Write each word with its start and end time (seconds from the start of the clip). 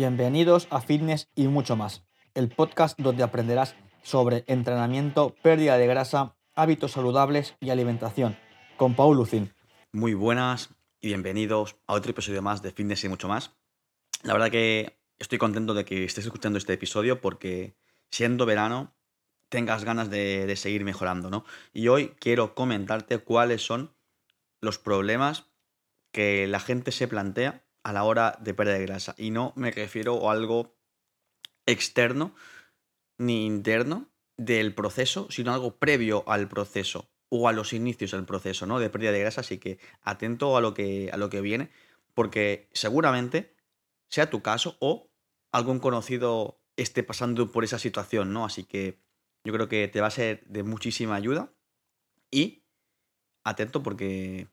Bienvenidos 0.00 0.66
a 0.70 0.80
Fitness 0.80 1.28
y 1.34 1.46
mucho 1.48 1.76
más, 1.76 2.02
el 2.32 2.48
podcast 2.48 2.98
donde 2.98 3.22
aprenderás 3.22 3.76
sobre 4.02 4.44
entrenamiento, 4.46 5.34
pérdida 5.42 5.76
de 5.76 5.86
grasa, 5.86 6.36
hábitos 6.54 6.92
saludables 6.92 7.54
y 7.60 7.68
alimentación, 7.68 8.38
con 8.78 8.94
Paul 8.94 9.18
Lucin. 9.18 9.52
Muy 9.92 10.14
buenas 10.14 10.70
y 11.02 11.08
bienvenidos 11.08 11.76
a 11.86 11.92
otro 11.92 12.12
episodio 12.12 12.40
más 12.40 12.62
de 12.62 12.72
Fitness 12.72 13.04
y 13.04 13.10
mucho 13.10 13.28
más. 13.28 13.52
La 14.22 14.32
verdad 14.32 14.50
que 14.50 14.98
estoy 15.18 15.36
contento 15.36 15.74
de 15.74 15.84
que 15.84 16.02
estés 16.04 16.24
escuchando 16.24 16.56
este 16.56 16.72
episodio 16.72 17.20
porque 17.20 17.76
siendo 18.10 18.46
verano 18.46 18.94
tengas 19.50 19.84
ganas 19.84 20.08
de, 20.08 20.46
de 20.46 20.56
seguir 20.56 20.82
mejorando, 20.82 21.28
¿no? 21.28 21.44
Y 21.74 21.88
hoy 21.88 22.14
quiero 22.18 22.54
comentarte 22.54 23.18
cuáles 23.18 23.60
son 23.60 23.94
los 24.62 24.78
problemas 24.78 25.50
que 26.10 26.46
la 26.46 26.58
gente 26.58 26.90
se 26.90 27.06
plantea 27.06 27.66
a 27.82 27.92
la 27.92 28.04
hora 28.04 28.38
de 28.40 28.54
perder 28.54 28.82
grasa. 28.82 29.14
Y 29.18 29.30
no 29.30 29.52
me 29.56 29.70
refiero 29.70 30.28
a 30.28 30.32
algo 30.32 30.76
externo 31.66 32.34
ni 33.18 33.46
interno 33.46 34.08
del 34.36 34.74
proceso, 34.74 35.26
sino 35.30 35.52
algo 35.52 35.76
previo 35.76 36.24
al 36.26 36.48
proceso 36.48 37.10
o 37.28 37.48
a 37.48 37.52
los 37.52 37.72
inicios 37.72 38.10
del 38.12 38.24
proceso, 38.24 38.66
¿no? 38.66 38.78
De 38.78 38.90
pérdida 38.90 39.12
de 39.12 39.20
grasa. 39.20 39.42
Así 39.42 39.58
que 39.58 39.78
atento 40.02 40.56
a 40.56 40.60
lo 40.60 40.74
que, 40.74 41.10
a 41.12 41.16
lo 41.16 41.30
que 41.30 41.40
viene, 41.40 41.70
porque 42.14 42.68
seguramente 42.72 43.54
sea 44.08 44.30
tu 44.30 44.42
caso 44.42 44.76
o 44.80 45.10
algún 45.52 45.78
conocido 45.78 46.60
esté 46.76 47.02
pasando 47.02 47.50
por 47.52 47.64
esa 47.64 47.78
situación, 47.78 48.32
¿no? 48.32 48.44
Así 48.44 48.64
que 48.64 48.98
yo 49.44 49.52
creo 49.52 49.68
que 49.68 49.88
te 49.88 50.00
va 50.00 50.08
a 50.08 50.10
ser 50.10 50.44
de 50.46 50.62
muchísima 50.62 51.14
ayuda 51.14 51.52
y 52.30 52.62
atento 53.44 53.82
porque 53.82 54.48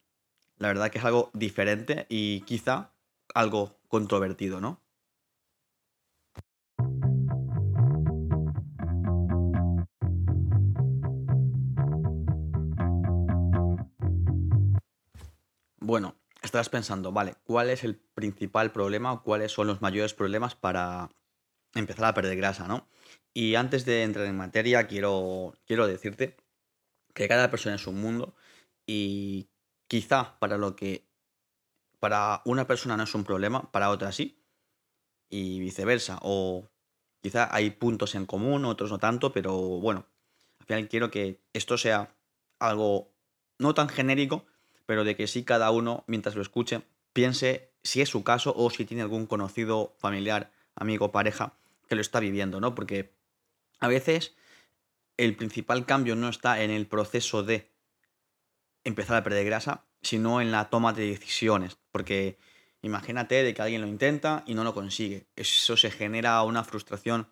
la 0.58 0.68
verdad 0.70 0.92
que 0.92 0.98
es 0.98 1.06
algo 1.06 1.30
diferente 1.34 2.06
y 2.10 2.42
quizá 2.42 2.94
algo 3.38 3.80
controvertido, 3.88 4.60
¿no? 4.60 4.82
Bueno, 15.80 16.16
estarás 16.42 16.70
pensando, 16.70 17.12
vale, 17.12 17.36
¿cuál 17.44 17.70
es 17.70 17.84
el 17.84 17.96
principal 17.96 18.72
problema 18.72 19.14
o 19.14 19.24
cuáles 19.24 19.52
son 19.52 19.68
los 19.68 19.82
mayores 19.82 20.14
problemas 20.14 20.56
para 20.56 21.12
empezar 21.76 22.06
a 22.06 22.14
perder 22.14 22.36
grasa, 22.38 22.68
¿no? 22.68 22.90
Y 23.34 23.54
antes 23.54 23.86
de 23.86 24.04
entrar 24.04 24.26
en 24.26 24.36
materia, 24.36 24.88
quiero, 24.88 25.54
quiero 25.66 25.88
decirte 25.88 26.36
que 27.14 27.28
cada 27.28 27.52
persona 27.52 27.76
es 27.76 27.86
un 27.86 28.02
mundo 28.02 28.36
y 28.88 29.50
quizá 29.88 30.40
para 30.40 30.58
lo 30.58 30.76
que 30.76 31.07
para 32.00 32.42
una 32.46 32.68
persona 32.68 32.98
no 32.98 33.04
es 33.04 33.16
un 33.16 33.24
problema, 33.24 33.72
para 33.72 33.90
otra 33.90 34.12
sí, 34.12 34.44
y 35.30 35.60
viceversa. 35.60 36.20
O 36.22 36.70
quizá 37.22 37.54
hay 37.54 37.72
puntos 37.72 38.16
en 38.16 38.26
común, 38.26 38.66
otros 38.66 38.92
no 38.92 39.00
tanto, 39.00 39.32
pero 39.32 39.56
bueno, 39.58 40.06
al 40.60 40.66
final 40.66 40.88
quiero 40.90 41.12
que 41.12 41.42
esto 41.54 41.78
sea 41.78 42.16
algo 42.60 43.14
no 43.60 43.74
tan 43.74 43.90
genérico, 43.90 44.46
pero 44.86 45.04
de 45.04 45.16
que 45.16 45.28
sí 45.28 45.44
cada 45.44 45.72
uno, 45.72 46.04
mientras 46.08 46.36
lo 46.36 46.42
escuche, 46.42 46.84
piense 47.14 47.74
si 47.84 48.02
es 48.02 48.10
su 48.10 48.24
caso 48.24 48.54
o 48.56 48.70
si 48.70 48.86
tiene 48.86 49.04
algún 49.04 49.26
conocido, 49.26 49.96
familiar, 49.98 50.52
amigo, 50.76 51.12
pareja 51.12 51.54
que 51.88 51.96
lo 51.96 52.02
está 52.02 52.20
viviendo, 52.20 52.60
¿no? 52.60 52.76
Porque 52.76 53.14
a 53.80 53.88
veces 53.88 54.36
el 55.18 55.36
principal 55.36 55.86
cambio 55.86 56.16
no 56.16 56.30
está 56.30 56.62
en 56.62 56.70
el 56.70 56.86
proceso 56.88 57.44
de 57.44 57.72
empezar 58.84 59.18
a 59.18 59.24
perder 59.24 59.46
grasa, 59.46 59.86
sino 60.02 60.42
en 60.42 60.52
la 60.52 60.70
toma 60.70 60.94
de 60.94 61.08
decisiones. 61.08 61.78
Porque 61.92 62.38
imagínate 62.82 63.44
de 63.44 63.54
que 63.54 63.62
alguien 63.62 63.82
lo 63.82 63.88
intenta 63.88 64.44
y 64.46 64.54
no 64.54 64.64
lo 64.64 64.74
consigue. 64.74 65.28
Eso 65.36 65.78
se 65.78 65.92
genera 65.92 66.42
una 66.44 66.64
frustración 66.64 67.28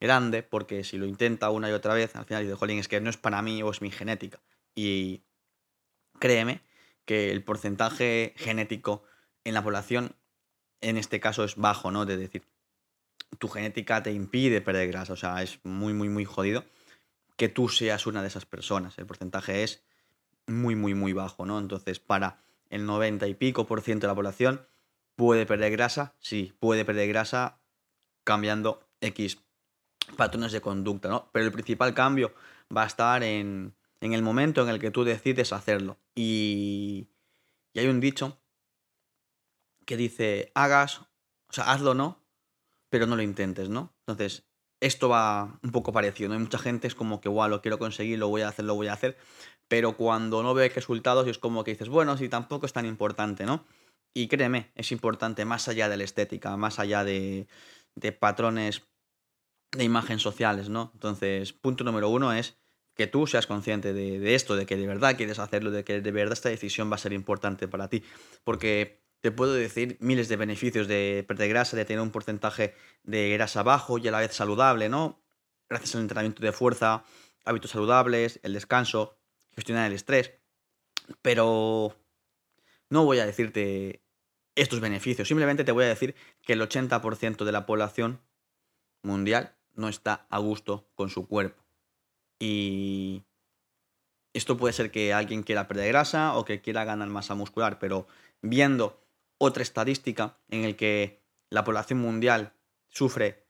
grande 0.00 0.42
porque 0.42 0.82
si 0.84 0.96
lo 0.96 1.06
intenta 1.06 1.50
una 1.50 1.68
y 1.68 1.72
otra 1.72 1.94
vez, 1.94 2.16
al 2.16 2.24
final 2.24 2.44
dice, 2.44 2.56
jolín, 2.56 2.78
es 2.78 2.88
que 2.88 3.00
no 3.00 3.10
es 3.10 3.16
para 3.16 3.42
mí 3.42 3.62
o 3.62 3.70
es 3.70 3.82
mi 3.82 3.90
genética. 3.90 4.40
Y 4.74 5.22
créeme 6.18 6.62
que 7.04 7.30
el 7.30 7.44
porcentaje 7.44 8.34
genético 8.36 9.02
en 9.44 9.54
la 9.54 9.62
población 9.62 10.16
en 10.80 10.96
este 10.96 11.20
caso 11.20 11.44
es 11.44 11.56
bajo, 11.56 11.90
¿no? 11.90 12.06
De 12.06 12.16
decir, 12.16 12.44
tu 13.38 13.48
genética 13.48 14.02
te 14.02 14.12
impide 14.12 14.60
perder 14.60 14.88
grasa, 14.88 15.12
o 15.12 15.16
sea, 15.16 15.42
es 15.42 15.60
muy, 15.64 15.92
muy, 15.92 16.08
muy 16.08 16.24
jodido 16.24 16.64
que 17.36 17.48
tú 17.48 17.68
seas 17.68 18.06
una 18.06 18.22
de 18.22 18.28
esas 18.28 18.46
personas. 18.46 18.98
El 18.98 19.06
porcentaje 19.06 19.62
es 19.62 19.82
muy, 20.50 20.74
muy, 20.74 20.94
muy 20.94 21.12
bajo, 21.12 21.46
¿no? 21.46 21.58
Entonces, 21.58 21.98
para 22.00 22.42
el 22.68 22.86
90 22.86 23.26
y 23.26 23.34
pico 23.34 23.66
por 23.66 23.82
ciento 23.82 24.06
de 24.06 24.12
la 24.12 24.14
población, 24.14 24.66
¿puede 25.16 25.46
perder 25.46 25.72
grasa? 25.72 26.14
Sí, 26.18 26.54
puede 26.60 26.84
perder 26.84 27.08
grasa 27.08 27.60
cambiando 28.24 28.88
X 29.00 29.38
patrones 30.16 30.52
de 30.52 30.60
conducta, 30.60 31.08
¿no? 31.08 31.30
Pero 31.32 31.44
el 31.44 31.52
principal 31.52 31.94
cambio 31.94 32.34
va 32.74 32.84
a 32.84 32.86
estar 32.86 33.22
en, 33.22 33.74
en 34.00 34.12
el 34.12 34.22
momento 34.22 34.62
en 34.62 34.68
el 34.68 34.78
que 34.78 34.90
tú 34.90 35.04
decides 35.04 35.52
hacerlo. 35.52 35.98
Y, 36.14 37.08
y 37.72 37.80
hay 37.80 37.86
un 37.86 38.00
dicho 38.00 38.40
que 39.86 39.96
dice, 39.96 40.52
hagas, 40.54 41.00
o 41.00 41.52
sea, 41.52 41.72
hazlo 41.72 41.94
no, 41.94 42.22
pero 42.88 43.06
no 43.06 43.16
lo 43.16 43.22
intentes, 43.22 43.68
¿no? 43.68 43.94
Entonces, 44.06 44.44
esto 44.80 45.08
va 45.08 45.58
un 45.62 45.70
poco 45.72 45.92
parecido, 45.92 46.28
¿no? 46.28 46.34
Hay 46.34 46.40
mucha 46.40 46.58
gente 46.58 46.86
es 46.86 46.94
como 46.94 47.20
que, 47.20 47.28
guau, 47.28 47.48
lo 47.48 47.60
quiero 47.60 47.78
conseguir, 47.78 48.18
lo 48.18 48.28
voy 48.28 48.42
a 48.42 48.48
hacer, 48.48 48.64
lo 48.64 48.74
voy 48.74 48.88
a 48.88 48.94
hacer, 48.94 49.16
pero 49.70 49.96
cuando 49.96 50.42
no 50.42 50.52
ve 50.52 50.68
resultados 50.68 51.28
es 51.28 51.38
como 51.38 51.62
que 51.62 51.70
dices, 51.70 51.88
bueno, 51.88 52.16
sí, 52.16 52.28
tampoco 52.28 52.66
es 52.66 52.72
tan 52.72 52.86
importante, 52.86 53.46
¿no? 53.46 53.64
Y 54.12 54.26
créeme, 54.26 54.72
es 54.74 54.90
importante 54.90 55.44
más 55.44 55.68
allá 55.68 55.88
de 55.88 55.96
la 55.96 56.02
estética, 56.02 56.56
más 56.56 56.80
allá 56.80 57.04
de, 57.04 57.46
de 57.94 58.10
patrones 58.10 58.82
de 59.70 59.84
imagen 59.84 60.18
sociales, 60.18 60.68
¿no? 60.68 60.90
Entonces, 60.94 61.52
punto 61.52 61.84
número 61.84 62.08
uno 62.08 62.32
es 62.32 62.56
que 62.96 63.06
tú 63.06 63.28
seas 63.28 63.46
consciente 63.46 63.92
de, 63.92 64.34
esto, 64.34 64.56
de 64.56 64.66
que 64.66 64.76
de 64.76 64.88
verdad 64.88 65.16
quieres 65.16 65.38
hacerlo, 65.38 65.70
de 65.70 65.84
que 65.84 66.00
de 66.00 66.10
verdad 66.10 66.32
esta 66.32 66.48
decisión 66.48 66.90
va 66.90 66.96
a 66.96 66.98
ser 66.98 67.12
importante 67.12 67.68
para 67.68 67.86
ti. 67.86 68.02
Porque 68.42 69.04
te 69.20 69.30
puedo 69.30 69.54
decir 69.54 69.98
miles 70.00 70.28
de 70.28 70.34
beneficios 70.34 70.88
de 70.88 71.24
perder 71.28 71.48
grasa, 71.48 71.76
de 71.76 71.84
tener 71.84 72.02
un 72.02 72.10
porcentaje 72.10 72.74
de 73.04 73.30
grasa 73.30 73.62
bajo 73.62 73.98
y 73.98 74.08
a 74.08 74.10
la 74.10 74.18
vez 74.18 74.34
saludable, 74.34 74.88
¿no? 74.88 75.22
Gracias 75.68 75.94
al 75.94 76.00
entrenamiento 76.00 76.42
de 76.42 76.50
fuerza, 76.50 77.04
hábitos 77.44 77.70
saludables, 77.70 78.40
el 78.42 78.54
descanso, 78.54 79.19
gestionar 79.54 79.86
el 79.86 79.94
estrés. 79.94 80.32
Pero 81.22 81.96
no 82.88 83.04
voy 83.04 83.18
a 83.18 83.26
decirte 83.26 84.00
estos 84.54 84.80
beneficios, 84.80 85.28
simplemente 85.28 85.64
te 85.64 85.72
voy 85.72 85.84
a 85.84 85.88
decir 85.88 86.14
que 86.42 86.52
el 86.52 86.60
80% 86.60 87.44
de 87.44 87.52
la 87.52 87.66
población 87.66 88.20
mundial 89.02 89.54
no 89.74 89.88
está 89.88 90.26
a 90.28 90.38
gusto 90.38 90.86
con 90.94 91.08
su 91.08 91.26
cuerpo. 91.26 91.62
Y 92.38 93.22
esto 94.32 94.56
puede 94.56 94.72
ser 94.72 94.90
que 94.90 95.12
alguien 95.12 95.42
quiera 95.42 95.68
perder 95.68 95.88
grasa 95.88 96.36
o 96.36 96.44
que 96.44 96.60
quiera 96.60 96.84
ganar 96.84 97.08
masa 97.08 97.34
muscular, 97.34 97.78
pero 97.78 98.06
viendo 98.42 99.00
otra 99.38 99.62
estadística 99.62 100.36
en 100.48 100.64
el 100.64 100.76
que 100.76 101.20
la 101.48 101.64
población 101.64 101.98
mundial 102.00 102.52
sufre 102.88 103.44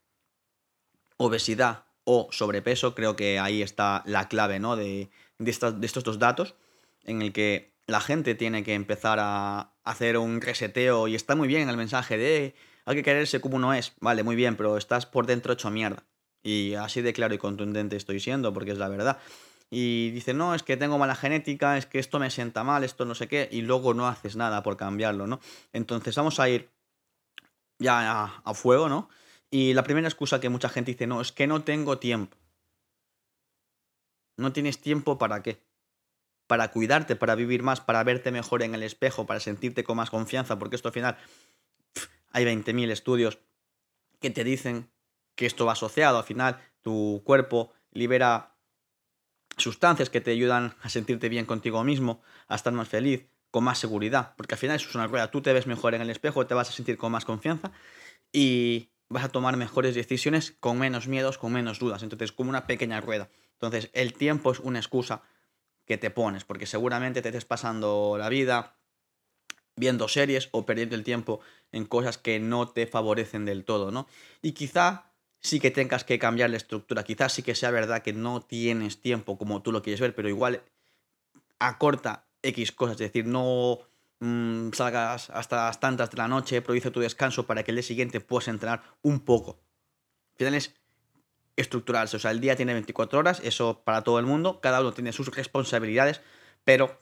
obesidad 1.17 1.85
o 2.03 2.29
sobrepeso, 2.31 2.95
creo 2.95 3.15
que 3.15 3.39
ahí 3.39 3.61
está 3.61 4.03
la 4.05 4.27
clave 4.27 4.59
¿no? 4.59 4.75
de, 4.75 5.09
de, 5.43 5.51
estos 5.51 6.03
dos 6.03 6.19
datos, 6.19 6.55
en 7.03 7.21
el 7.21 7.33
que 7.33 7.73
la 7.87 8.01
gente 8.01 8.35
tiene 8.35 8.63
que 8.63 8.73
empezar 8.73 9.19
a 9.19 9.73
hacer 9.83 10.17
un 10.17 10.41
reseteo 10.41 11.07
y 11.07 11.15
está 11.15 11.35
muy 11.35 11.47
bien 11.47 11.69
el 11.69 11.77
mensaje 11.77 12.17
de 12.17 12.55
hay 12.85 12.95
que 12.95 13.03
quererse 13.03 13.41
como 13.41 13.57
uno 13.57 13.73
es, 13.73 13.93
vale, 13.99 14.23
muy 14.23 14.35
bien, 14.35 14.55
pero 14.55 14.77
estás 14.77 15.05
por 15.05 15.25
dentro 15.25 15.53
hecho 15.53 15.69
mierda. 15.69 16.03
Y 16.43 16.73
así 16.73 17.01
de 17.01 17.13
claro 17.13 17.35
y 17.35 17.37
contundente 17.37 17.95
estoy 17.95 18.19
siendo, 18.19 18.53
porque 18.53 18.71
es 18.71 18.77
la 18.77 18.89
verdad 18.89 19.19
y 19.73 20.11
dice, 20.11 20.33
no, 20.33 20.53
es 20.53 20.63
que 20.63 20.75
tengo 20.75 20.97
mala 20.97 21.15
genética, 21.15 21.77
es 21.77 21.85
que 21.85 21.97
esto 21.97 22.19
me 22.19 22.29
sienta 22.29 22.65
mal, 22.65 22.83
esto 22.83 23.05
no 23.05 23.15
sé 23.15 23.29
qué, 23.29 23.47
y 23.49 23.61
luego 23.61 23.93
no 23.93 24.05
haces 24.05 24.35
nada 24.35 24.61
por 24.63 24.75
cambiarlo, 24.75 25.27
¿no? 25.27 25.39
Entonces 25.71 26.13
vamos 26.13 26.41
a 26.41 26.49
ir 26.49 26.69
ya 27.79 28.41
a, 28.43 28.53
fuego, 28.53 28.89
¿no? 28.89 29.09
Y 29.49 29.73
la 29.73 29.83
primera 29.83 30.09
excusa 30.09 30.41
que 30.41 30.49
mucha 30.49 30.67
gente 30.67 30.91
dice, 30.91 31.07
no, 31.07 31.21
es 31.21 31.31
que 31.31 31.47
no 31.47 31.63
tengo 31.63 31.99
tiempo. 31.99 32.37
¿No 34.37 34.53
tienes 34.53 34.79
tiempo 34.79 35.17
para 35.17 35.43
qué? 35.43 35.61
Para 36.47 36.71
cuidarte, 36.71 37.15
para 37.15 37.35
vivir 37.35 37.63
más, 37.63 37.81
para 37.81 38.03
verte 38.03 38.31
mejor 38.31 38.63
en 38.63 38.75
el 38.75 38.83
espejo, 38.83 39.25
para 39.25 39.39
sentirte 39.39 39.83
con 39.83 39.97
más 39.97 40.09
confianza, 40.09 40.59
porque 40.59 40.75
esto 40.75 40.89
al 40.89 40.93
final 40.93 41.17
hay 42.31 42.45
20.000 42.45 42.91
estudios 42.91 43.39
que 44.19 44.29
te 44.29 44.43
dicen 44.43 44.89
que 45.35 45.45
esto 45.45 45.65
va 45.65 45.73
asociado, 45.73 46.17
al 46.17 46.23
final 46.23 46.61
tu 46.81 47.21
cuerpo 47.25 47.73
libera 47.91 48.55
sustancias 49.57 50.09
que 50.09 50.21
te 50.21 50.31
ayudan 50.31 50.75
a 50.81 50.89
sentirte 50.89 51.29
bien 51.29 51.45
contigo 51.45 51.83
mismo, 51.83 52.21
a 52.47 52.55
estar 52.55 52.73
más 52.73 52.87
feliz, 52.87 53.27
con 53.51 53.63
más 53.63 53.79
seguridad, 53.79 54.33
porque 54.37 54.55
al 54.55 54.59
final 54.59 54.77
es 54.77 54.95
una 54.95 55.07
rueda, 55.07 55.29
tú 55.29 55.41
te 55.41 55.53
ves 55.53 55.67
mejor 55.67 55.93
en 55.93 56.01
el 56.01 56.09
espejo, 56.09 56.47
te 56.47 56.53
vas 56.53 56.69
a 56.69 56.73
sentir 56.73 56.97
con 56.97 57.11
más 57.11 57.25
confianza 57.25 57.71
y 58.31 58.89
vas 59.09 59.25
a 59.25 59.29
tomar 59.29 59.57
mejores 59.57 59.93
decisiones 59.93 60.55
con 60.59 60.79
menos 60.79 61.07
miedos, 61.07 61.37
con 61.37 61.51
menos 61.51 61.79
dudas, 61.79 62.01
entonces 62.01 62.31
como 62.31 62.49
una 62.49 62.65
pequeña 62.65 63.01
rueda. 63.01 63.29
Entonces 63.61 63.91
el 63.93 64.13
tiempo 64.13 64.51
es 64.51 64.59
una 64.59 64.79
excusa 64.79 65.21
que 65.85 65.97
te 65.97 66.09
pones, 66.09 66.45
porque 66.45 66.65
seguramente 66.65 67.21
te 67.21 67.29
estés 67.29 67.45
pasando 67.45 68.15
la 68.17 68.27
vida 68.27 68.77
viendo 69.75 70.07
series 70.07 70.49
o 70.51 70.65
perdiendo 70.65 70.95
el 70.95 71.03
tiempo 71.03 71.41
en 71.71 71.85
cosas 71.85 72.17
que 72.17 72.39
no 72.39 72.67
te 72.69 72.87
favorecen 72.87 73.45
del 73.45 73.63
todo, 73.63 73.91
¿no? 73.91 74.07
Y 74.41 74.53
quizá 74.53 75.13
sí 75.39 75.59
que 75.59 75.71
tengas 75.71 76.03
que 76.03 76.19
cambiar 76.19 76.49
la 76.49 76.57
estructura, 76.57 77.03
quizás 77.03 77.33
sí 77.33 77.43
que 77.43 77.55
sea 77.55 77.71
verdad 77.71 78.01
que 78.01 78.13
no 78.13 78.41
tienes 78.41 78.99
tiempo 78.99 79.37
como 79.37 79.61
tú 79.61 79.71
lo 79.71 79.81
quieres 79.81 80.01
ver, 80.01 80.15
pero 80.15 80.27
igual 80.27 80.63
acorta 81.59 82.27
X 82.41 82.71
cosas, 82.71 82.95
es 82.95 83.11
decir, 83.11 83.25
no 83.25 83.79
mm, 84.19 84.71
salgas 84.73 85.29
hasta 85.29 85.67
las 85.67 85.79
tantas 85.79 86.09
de 86.09 86.17
la 86.17 86.27
noche, 86.27 86.61
produce 86.61 86.89
tu 86.89 86.99
descanso 86.99 87.45
para 87.45 87.63
que 87.63 87.71
el 87.71 87.77
día 87.77 87.83
siguiente 87.83 88.21
puedas 88.21 88.47
entrenar 88.47 88.81
un 89.03 89.19
poco. 89.19 89.59
Al 90.31 90.37
final 90.37 90.53
es 90.55 90.80
estructurarse, 91.61 92.17
o 92.17 92.19
sea, 92.19 92.31
el 92.31 92.41
día 92.41 92.55
tiene 92.55 92.73
24 92.73 93.19
horas, 93.19 93.41
eso 93.43 93.81
para 93.83 94.03
todo 94.03 94.19
el 94.19 94.25
mundo, 94.25 94.59
cada 94.61 94.81
uno 94.81 94.93
tiene 94.93 95.13
sus 95.13 95.27
responsabilidades, 95.35 96.21
pero 96.63 96.99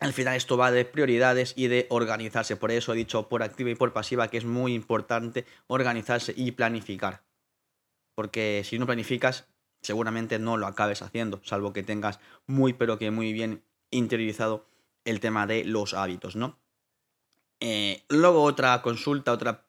al 0.00 0.12
final 0.12 0.36
esto 0.36 0.56
va 0.56 0.70
de 0.70 0.84
prioridades 0.84 1.54
y 1.56 1.68
de 1.68 1.86
organizarse. 1.90 2.56
Por 2.56 2.70
eso 2.70 2.92
he 2.92 2.96
dicho 2.96 3.28
por 3.28 3.42
activa 3.42 3.70
y 3.70 3.74
por 3.74 3.92
pasiva 3.92 4.28
que 4.28 4.38
es 4.38 4.44
muy 4.44 4.74
importante 4.74 5.46
organizarse 5.66 6.34
y 6.36 6.52
planificar. 6.52 7.22
Porque 8.14 8.62
si 8.64 8.78
no 8.78 8.86
planificas, 8.86 9.46
seguramente 9.82 10.38
no 10.38 10.56
lo 10.56 10.66
acabes 10.66 11.02
haciendo, 11.02 11.40
salvo 11.44 11.72
que 11.72 11.82
tengas 11.82 12.20
muy 12.46 12.72
pero 12.72 12.98
que 12.98 13.10
muy 13.10 13.32
bien 13.32 13.62
interiorizado 13.90 14.66
el 15.04 15.20
tema 15.20 15.46
de 15.46 15.64
los 15.64 15.94
hábitos, 15.94 16.36
¿no? 16.36 16.58
Eh, 17.60 18.04
luego 18.08 18.42
otra 18.42 18.82
consulta, 18.82 19.32
otra, 19.32 19.64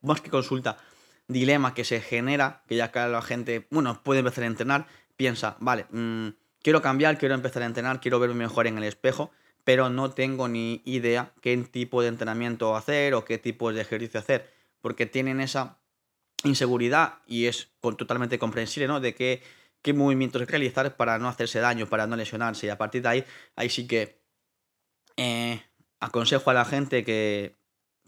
más 0.00 0.20
que 0.20 0.30
consulta, 0.30 0.78
dilema 1.28 1.74
que 1.74 1.84
se 1.84 2.00
genera, 2.00 2.62
que 2.66 2.76
ya 2.76 2.90
que 2.90 2.98
la 3.00 3.22
gente, 3.22 3.66
bueno, 3.70 4.02
puede 4.02 4.20
empezar 4.20 4.44
a 4.44 4.48
entrenar, 4.48 4.86
piensa, 5.16 5.56
vale, 5.60 5.86
mm, 5.90 6.28
quiero 6.62 6.82
cambiar, 6.82 7.18
quiero 7.18 7.34
empezar 7.34 7.62
a 7.62 7.66
entrenar, 7.66 8.00
quiero 8.00 8.18
verme 8.18 8.36
mejor 8.36 8.66
en 8.66 8.78
el 8.78 8.84
espejo, 8.84 9.30
pero 9.64 9.90
no 9.90 10.10
tengo 10.10 10.48
ni 10.48 10.80
idea 10.86 11.32
qué 11.42 11.56
tipo 11.58 12.00
de 12.00 12.08
entrenamiento 12.08 12.74
hacer 12.74 13.14
o 13.14 13.24
qué 13.24 13.36
tipo 13.36 13.72
de 13.72 13.82
ejercicio 13.82 14.18
hacer, 14.18 14.50
porque 14.80 15.04
tienen 15.04 15.40
esa 15.40 15.78
inseguridad 16.44 17.18
y 17.26 17.46
es 17.46 17.70
totalmente 17.80 18.38
comprensible, 18.38 18.88
¿no? 18.88 19.00
De 19.00 19.14
qué, 19.14 19.42
qué 19.82 19.92
movimientos 19.92 20.46
realizar 20.46 20.96
para 20.96 21.18
no 21.18 21.28
hacerse 21.28 21.60
daño, 21.60 21.86
para 21.86 22.06
no 22.06 22.16
lesionarse. 22.16 22.66
Y 22.66 22.70
a 22.70 22.78
partir 22.78 23.02
de 23.02 23.08
ahí, 23.08 23.24
ahí 23.56 23.68
sí 23.68 23.86
que 23.86 24.22
eh, 25.16 25.62
aconsejo 26.00 26.50
a 26.50 26.54
la 26.54 26.64
gente 26.64 27.04
que 27.04 27.57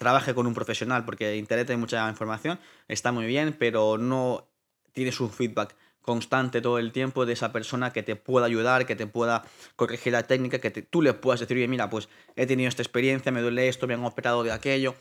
trabaje 0.00 0.34
con 0.34 0.46
un 0.46 0.54
profesional, 0.54 1.04
porque 1.04 1.36
Internet 1.36 1.68
hay 1.68 1.76
mucha 1.76 2.08
información, 2.08 2.58
está 2.88 3.12
muy 3.12 3.26
bien, 3.26 3.54
pero 3.58 3.98
no 3.98 4.48
tienes 4.92 5.20
un 5.20 5.30
feedback 5.30 5.76
constante 6.00 6.62
todo 6.62 6.78
el 6.78 6.90
tiempo 6.90 7.26
de 7.26 7.34
esa 7.34 7.52
persona 7.52 7.92
que 7.92 8.02
te 8.02 8.16
pueda 8.16 8.46
ayudar, 8.46 8.86
que 8.86 8.96
te 8.96 9.06
pueda 9.06 9.44
corregir 9.76 10.14
la 10.14 10.22
técnica, 10.22 10.58
que 10.58 10.70
tú 10.70 11.02
le 11.02 11.12
puedas 11.12 11.40
decir, 11.40 11.58
oye, 11.58 11.68
mira, 11.68 11.90
pues 11.90 12.08
he 12.34 12.46
tenido 12.46 12.70
esta 12.70 12.80
experiencia, 12.80 13.30
me 13.30 13.42
duele 13.42 13.68
esto, 13.68 13.86
me 13.86 13.92
han 13.92 14.02
operado 14.02 14.42
de 14.42 14.52
aquello. 14.52 14.94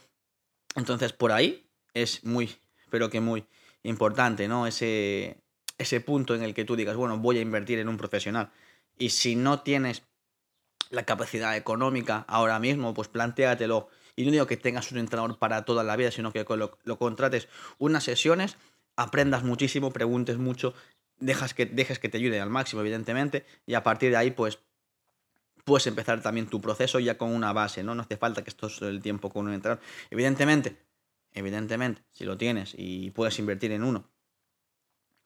Entonces, 0.75 1.13
por 1.13 1.31
ahí 1.31 1.65
es 1.93 2.25
muy, 2.25 2.57
pero 2.89 3.09
que 3.09 3.21
muy 3.21 3.45
importante, 3.83 4.49
¿no? 4.49 4.67
Ese, 4.67 5.37
ese 5.77 6.01
punto 6.01 6.35
en 6.35 6.43
el 6.43 6.53
que 6.53 6.65
tú 6.65 6.75
digas, 6.75 6.97
bueno, 6.97 7.17
voy 7.17 7.37
a 7.37 7.41
invertir 7.41 7.79
en 7.79 7.87
un 7.87 7.95
profesional. 7.95 8.51
Y 8.97 9.11
si 9.11 9.37
no 9.37 9.61
tienes 9.61 10.03
la 10.89 11.05
capacidad 11.05 11.55
económica 11.55 12.25
ahora 12.27 12.59
mismo, 12.59 12.93
pues 12.93 13.07
plantéatelo. 13.07 13.87
Y 14.15 14.25
no 14.25 14.31
digo 14.31 14.47
que 14.47 14.57
tengas 14.57 14.91
un 14.91 14.97
entrenador 14.97 15.37
para 15.37 15.65
toda 15.65 15.83
la 15.83 15.95
vida, 15.95 16.11
sino 16.11 16.31
que 16.31 16.45
lo, 16.47 16.99
contrates 16.99 17.47
unas 17.77 18.03
sesiones 18.03 18.57
aprendas 18.95 19.43
muchísimo, 19.43 19.91
preguntes 19.91 20.37
mucho, 20.37 20.73
dejas 21.19 21.53
que, 21.53 21.65
dejes 21.65 21.99
que 21.99 22.09
te 22.09 22.17
ayude 22.17 22.39
al 22.39 22.49
máximo, 22.49 22.81
evidentemente, 22.81 23.45
y 23.65 23.75
a 23.75 23.83
partir 23.83 24.11
de 24.11 24.17
ahí, 24.17 24.31
pues, 24.31 24.59
puedes 25.63 25.87
empezar 25.87 26.21
también 26.21 26.47
tu 26.47 26.59
proceso 26.59 26.99
ya 26.99 27.17
con 27.17 27.33
una 27.33 27.53
base, 27.53 27.83
¿no? 27.83 27.95
No 27.95 28.01
hace 28.01 28.17
falta 28.17 28.43
que 28.43 28.49
esto 28.49 28.67
es 28.67 28.81
el 28.81 29.01
tiempo 29.01 29.29
con 29.29 29.47
un 29.47 29.53
entrenador. 29.53 29.83
Evidentemente, 30.09 30.77
evidentemente, 31.33 32.01
si 32.11 32.25
lo 32.25 32.37
tienes 32.37 32.73
y 32.77 33.11
puedes 33.11 33.37
invertir 33.39 33.71
en 33.71 33.83
uno 33.83 34.09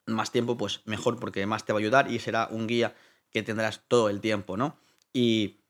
más 0.06 0.32
tiempo, 0.32 0.58
pues 0.58 0.82
mejor 0.86 1.20
porque 1.20 1.46
más 1.46 1.66
te 1.66 1.74
va 1.74 1.80
a 1.80 1.82
ayudar 1.82 2.12
y 2.12 2.20
será 2.20 2.48
un 2.52 2.68
guía 2.68 2.96
que 3.32 3.44
tendrás 3.44 3.84
todo 3.88 4.10
el 4.10 4.22
tiempo, 4.22 4.58
¿no? 4.58 4.78
Y 5.14 5.63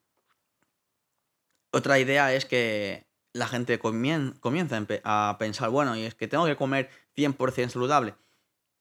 otra 1.74 2.00
idea 2.00 2.34
es 2.34 2.46
que 2.46 3.08
la 3.34 3.48
gente 3.48 3.80
comienza 3.80 4.86
a 5.04 5.36
pensar, 5.40 5.70
bueno, 5.72 5.96
y 5.96 6.04
es 6.04 6.14
que 6.14 6.28
tengo 6.28 6.46
que 6.46 6.56
comer 6.56 6.90
100% 7.18 7.70
saludable. 7.70 8.14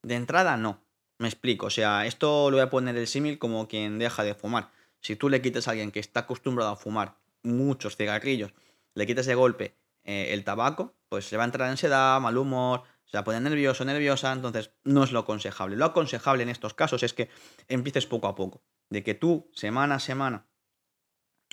De 0.02 0.14
entrada, 0.14 0.56
no. 0.58 0.84
Me 1.18 1.28
explico. 1.28 1.66
O 1.66 1.70
sea, 1.70 2.04
esto 2.06 2.50
lo 2.50 2.58
voy 2.58 2.66
a 2.66 2.70
poner 2.70 2.96
el 2.96 3.06
símil 3.06 3.38
como 3.38 3.66
quien 3.66 3.98
deja 3.98 4.24
de 4.24 4.34
fumar. 4.34 4.70
Si 5.00 5.16
tú 5.16 5.30
le 5.30 5.40
quitas 5.40 5.68
a 5.68 5.70
alguien 5.70 5.90
que 5.90 6.00
está 6.00 6.20
acostumbrado 6.20 6.70
a 6.70 6.76
fumar 6.76 7.16
muchos 7.42 7.96
cigarrillos, 7.96 8.52
le 8.94 9.06
quitas 9.06 9.26
de 9.26 9.34
golpe 9.34 9.74
eh, 10.04 10.28
el 10.32 10.44
tabaco, 10.44 10.94
pues 11.08 11.26
se 11.26 11.36
va 11.36 11.44
a 11.44 11.46
entrar 11.46 11.66
en 11.66 11.72
ansiedad, 11.72 12.20
mal 12.20 12.36
humor, 12.36 12.82
se 13.06 13.16
va 13.16 13.20
a 13.20 13.24
poner 13.24 13.40
nervioso, 13.40 13.84
nerviosa, 13.84 14.32
entonces 14.32 14.72
no 14.84 15.02
es 15.02 15.12
lo 15.12 15.20
aconsejable. 15.20 15.76
Lo 15.76 15.86
aconsejable 15.86 16.42
en 16.42 16.50
estos 16.50 16.74
casos 16.74 17.02
es 17.02 17.14
que 17.14 17.30
empieces 17.68 18.06
poco 18.06 18.26
a 18.28 18.34
poco, 18.34 18.62
de 18.90 19.02
que 19.02 19.14
tú 19.14 19.50
semana 19.54 19.94
a 19.94 20.00
semana 20.00 20.46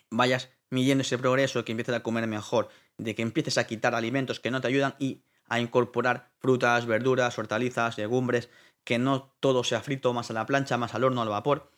vayas 0.09 0.49
midiendo 0.69 1.01
ese 1.01 1.17
progreso, 1.17 1.65
que 1.65 1.71
empieces 1.71 1.95
a 1.95 2.03
comer 2.03 2.27
mejor, 2.27 2.69
de 2.97 3.15
que 3.15 3.21
empieces 3.21 3.57
a 3.57 3.65
quitar 3.65 3.95
alimentos 3.95 4.39
que 4.39 4.51
no 4.51 4.61
te 4.61 4.67
ayudan 4.67 4.95
y 4.99 5.21
a 5.47 5.59
incorporar 5.59 6.31
frutas, 6.39 6.85
verduras, 6.85 7.37
hortalizas, 7.37 7.97
legumbres, 7.97 8.49
que 8.83 8.99
no 8.99 9.33
todo 9.39 9.63
sea 9.63 9.81
frito, 9.81 10.13
más 10.13 10.29
a 10.29 10.33
la 10.33 10.45
plancha, 10.45 10.77
más 10.77 10.93
al 10.93 11.03
horno, 11.03 11.21
al 11.21 11.29
vapor. 11.29 11.71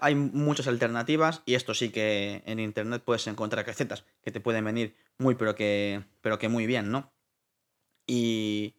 Hay 0.00 0.14
muchas 0.14 0.68
alternativas 0.68 1.42
y 1.44 1.54
esto 1.54 1.74
sí 1.74 1.90
que 1.90 2.42
en 2.46 2.60
internet 2.60 3.02
puedes 3.04 3.26
encontrar 3.26 3.66
recetas 3.66 4.04
que 4.22 4.30
te 4.30 4.40
pueden 4.40 4.64
venir 4.64 4.96
muy 5.18 5.34
pero 5.34 5.54
que, 5.54 6.02
pero 6.22 6.38
que 6.38 6.48
muy 6.48 6.66
bien, 6.66 6.90
¿no? 6.90 7.12
Y 8.06 8.76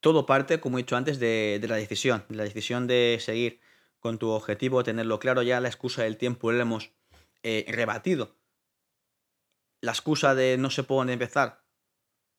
todo 0.00 0.26
parte, 0.26 0.60
como 0.60 0.78
he 0.78 0.82
dicho 0.82 0.96
antes, 0.96 1.18
de, 1.18 1.64
la 1.66 1.76
decisión, 1.76 2.24
de 2.28 2.36
la 2.36 2.44
decisión 2.44 2.86
de 2.86 3.18
seguir 3.20 3.60
con 3.98 4.18
tu 4.18 4.28
objetivo, 4.28 4.84
tenerlo 4.84 5.18
claro 5.18 5.42
ya, 5.42 5.60
la 5.60 5.68
excusa 5.68 6.02
del 6.02 6.16
tiempo 6.16 6.52
la 6.52 6.62
hemos 6.62 6.92
eh, 7.42 7.64
rebatido 7.68 8.36
la 9.80 9.92
excusa 9.92 10.34
de 10.34 10.58
no 10.58 10.70
se 10.70 10.82
puede 10.82 11.12
empezar, 11.12 11.62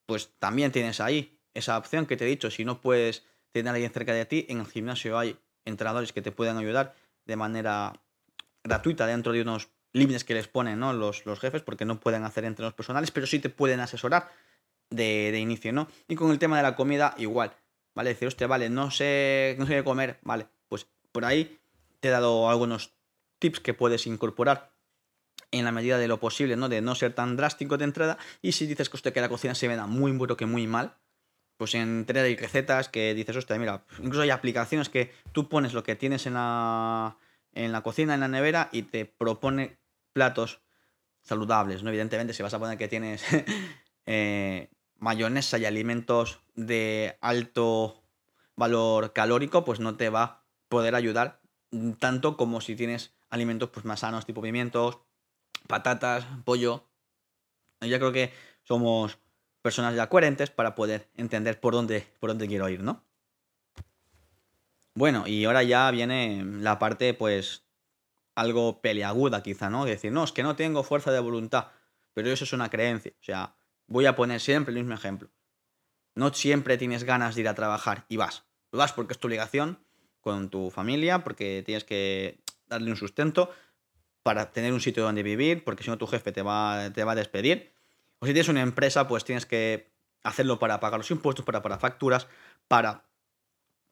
pues 0.05 0.31
también 0.39 0.71
tienes 0.71 0.99
ahí 0.99 1.39
esa 1.53 1.77
opción 1.77 2.05
que 2.05 2.17
te 2.17 2.25
he 2.25 2.27
dicho. 2.27 2.51
Si 2.51 2.65
no 2.65 2.81
puedes 2.81 3.25
tener 3.51 3.69
a 3.69 3.73
alguien 3.73 3.91
cerca 3.91 4.13
de 4.13 4.25
ti, 4.25 4.45
en 4.49 4.59
el 4.59 4.67
gimnasio 4.67 5.17
hay 5.17 5.37
entrenadores 5.65 6.13
que 6.13 6.21
te 6.21 6.31
pueden 6.31 6.57
ayudar 6.57 6.95
de 7.25 7.35
manera 7.35 8.01
gratuita 8.63 9.05
dentro 9.05 9.33
de 9.33 9.41
unos 9.41 9.69
límites 9.93 10.23
que 10.23 10.33
les 10.33 10.47
ponen 10.47 10.79
¿no? 10.79 10.93
los, 10.93 11.25
los 11.25 11.39
jefes, 11.39 11.61
porque 11.61 11.85
no 11.85 11.99
pueden 11.99 12.23
hacer 12.23 12.45
entrenos 12.45 12.73
personales, 12.73 13.11
pero 13.11 13.27
sí 13.27 13.39
te 13.39 13.49
pueden 13.49 13.79
asesorar 13.79 14.29
de, 14.89 15.31
de, 15.31 15.39
inicio, 15.39 15.73
¿no? 15.73 15.87
Y 16.07 16.15
con 16.15 16.31
el 16.31 16.39
tema 16.39 16.57
de 16.57 16.63
la 16.63 16.75
comida, 16.75 17.15
igual, 17.17 17.53
¿vale? 17.93 18.11
Decir, 18.11 18.27
hostia, 18.27 18.47
vale, 18.47 18.69
no 18.69 18.91
sé, 18.91 19.55
no 19.59 19.65
sé 19.65 19.75
qué 19.75 19.83
comer, 19.83 20.19
vale, 20.21 20.47
pues 20.69 20.87
por 21.11 21.25
ahí 21.25 21.59
te 21.99 22.07
he 22.07 22.11
dado 22.11 22.49
algunos 22.49 22.93
tips 23.39 23.59
que 23.59 23.73
puedes 23.73 24.07
incorporar 24.07 24.76
en 25.51 25.65
la 25.65 25.71
medida 25.71 25.97
de 25.97 26.07
lo 26.07 26.19
posible, 26.19 26.55
¿no? 26.55 26.69
De 26.69 26.81
no 26.81 26.95
ser 26.95 27.13
tan 27.13 27.35
drástico 27.35 27.77
de 27.77 27.85
entrada. 27.85 28.17
Y 28.41 28.51
si 28.51 28.67
dices 28.67 28.89
que, 28.89 28.97
usted, 28.97 29.13
que 29.13 29.21
la 29.21 29.29
cocina 29.29 29.55
se 29.55 29.67
me 29.67 29.75
da 29.75 29.87
muy, 29.87 30.11
muy, 30.11 30.27
que 30.35 30.45
muy 30.45 30.67
mal, 30.67 30.97
pues 31.57 31.73
en 31.73 32.05
hay 32.07 32.35
recetas 32.35 32.89
que 32.89 33.13
dices, 33.13 33.35
hostia, 33.35 33.57
mira, 33.57 33.83
incluso 33.99 34.21
hay 34.21 34.29
aplicaciones 34.29 34.89
que 34.89 35.11
tú 35.31 35.49
pones 35.49 35.73
lo 35.73 35.83
que 35.83 35.95
tienes 35.95 36.25
en 36.27 36.35
la, 36.35 37.17
en 37.53 37.71
la 37.71 37.81
cocina, 37.81 38.13
en 38.13 38.19
la 38.19 38.27
nevera, 38.27 38.69
y 38.71 38.83
te 38.83 39.05
propone 39.05 39.77
platos 40.13 40.61
saludables, 41.21 41.83
¿no? 41.83 41.89
Evidentemente, 41.89 42.33
si 42.33 42.43
vas 42.43 42.53
a 42.53 42.59
poner 42.59 42.77
que 42.77 42.87
tienes 42.87 43.23
eh, 44.05 44.69
mayonesa 44.99 45.57
y 45.57 45.65
alimentos 45.65 46.39
de 46.55 47.17
alto 47.21 48.03
valor 48.55 49.13
calórico, 49.13 49.65
pues 49.65 49.79
no 49.79 49.95
te 49.95 50.09
va 50.09 50.23
a 50.23 50.43
poder 50.69 50.95
ayudar 50.95 51.41
tanto 51.99 52.37
como 52.37 52.61
si 52.61 52.75
tienes 52.75 53.15
alimentos 53.29 53.69
pues, 53.69 53.85
más 53.85 54.01
sanos, 54.01 54.25
tipo 54.25 54.41
pimientos, 54.41 54.99
patatas, 55.67 56.25
pollo. 56.45 56.83
Ya 57.81 57.99
creo 57.99 58.11
que 58.11 58.33
somos 58.63 59.19
personas 59.61 59.95
ya 59.95 60.09
coherentes 60.09 60.49
para 60.49 60.75
poder 60.75 61.07
entender 61.15 61.59
por 61.59 61.73
dónde, 61.73 62.07
por 62.19 62.29
dónde 62.29 62.47
quiero 62.47 62.69
ir, 62.69 62.81
¿no? 62.81 63.03
Bueno, 64.93 65.27
y 65.27 65.45
ahora 65.45 65.61
ya 65.61 65.91
viene 65.91 66.43
la 66.43 66.79
parte, 66.79 67.13
pues, 67.13 67.63
algo 68.33 68.81
peleaguda 68.81 69.43
quizá, 69.43 69.69
¿no? 69.69 69.85
decir, 69.85 70.11
no, 70.11 70.23
es 70.23 70.31
que 70.31 70.43
no 70.43 70.55
tengo 70.55 70.83
fuerza 70.83 71.11
de 71.11 71.19
voluntad, 71.19 71.67
pero 72.13 72.31
eso 72.31 72.45
es 72.45 72.53
una 72.53 72.69
creencia. 72.69 73.11
O 73.19 73.23
sea, 73.23 73.55
voy 73.87 74.05
a 74.05 74.15
poner 74.15 74.39
siempre 74.39 74.73
el 74.73 74.79
mismo 74.79 74.93
ejemplo. 74.93 75.29
No 76.15 76.33
siempre 76.33 76.77
tienes 76.77 77.03
ganas 77.03 77.35
de 77.35 77.41
ir 77.41 77.47
a 77.47 77.53
trabajar 77.53 78.05
y 78.09 78.17
vas. 78.17 78.43
Vas 78.71 78.93
porque 78.93 79.13
es 79.13 79.19
tu 79.19 79.27
obligación 79.27 79.79
con 80.21 80.49
tu 80.49 80.71
familia, 80.71 81.23
porque 81.23 81.63
tienes 81.65 81.83
que 81.83 82.39
darle 82.67 82.91
un 82.91 82.97
sustento, 82.97 83.51
para 84.27 84.51
tener 84.51 84.73
un 84.73 84.81
sitio 84.81 85.03
donde 85.03 85.23
vivir, 85.23 85.63
porque 85.63 85.85
si 85.85 85.89
no 85.89 85.97
tu 85.97 86.05
jefe 86.05 86.33
te 86.33 86.41
va, 86.41 86.89
te 86.93 87.05
va 87.05 87.13
a 87.13 87.15
despedir. 87.15 87.71
O 88.19 88.25
si 88.25 88.33
tienes 88.33 88.49
una 88.49 88.61
empresa, 88.61 89.07
pues 89.07 89.23
tienes 89.23 89.45
que 89.45 89.89
hacerlo 90.21 90.59
para 90.59 90.81
pagar 90.81 90.99
los 90.99 91.09
impuestos, 91.11 91.45
para 91.45 91.61
pagar 91.61 91.79
facturas, 91.79 92.27
para 92.67 93.05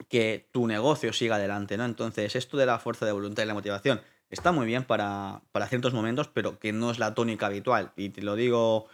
que 0.09 0.49
tu 0.51 0.67
negocio 0.67 1.13
siga 1.13 1.37
adelante, 1.37 1.77
¿no? 1.77 1.85
Entonces, 1.85 2.35
esto 2.35 2.57
de 2.57 2.65
la 2.65 2.79
fuerza 2.79 3.05
de 3.05 3.13
voluntad 3.13 3.43
y 3.43 3.45
la 3.45 3.53
motivación 3.53 4.01
está 4.29 4.51
muy 4.51 4.65
bien 4.65 4.83
para, 4.83 5.39
para 5.53 5.67
ciertos 5.67 5.93
momentos, 5.93 6.27
pero 6.27 6.59
que 6.59 6.73
no 6.73 6.91
es 6.91 6.99
la 6.99 7.15
tónica 7.15 7.45
habitual. 7.45 7.93
Y 7.95 8.09
te 8.09 8.21
lo 8.21 8.35
digo 8.35 8.87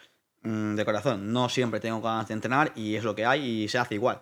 mm, 0.43 0.75
de 0.75 0.85
corazón, 0.85 1.33
no 1.33 1.49
siempre 1.49 1.79
tengo 1.79 2.01
ganas 2.01 2.27
de 2.27 2.35
entrenar 2.35 2.71
y 2.75 2.97
es 2.97 3.03
lo 3.03 3.15
que 3.15 3.25
hay 3.25 3.63
y 3.63 3.67
se 3.67 3.79
hace 3.79 3.95
igual. 3.95 4.21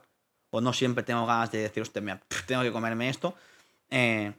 O 0.52 0.62
no 0.62 0.72
siempre 0.72 1.04
tengo 1.04 1.26
ganas 1.26 1.52
de 1.52 1.58
decir, 1.58 1.84
usted, 1.84 2.02
tengo 2.48 2.62
que 2.62 2.72
comerme 2.72 3.10
esto. 3.10 3.36
Eh, 3.90 4.32